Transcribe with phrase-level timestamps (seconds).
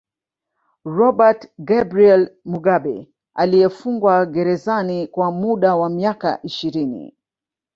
[0.85, 7.13] Robert Gabriel Mugabe aliyefungwa gerzani kwa muda wa miaka ishirini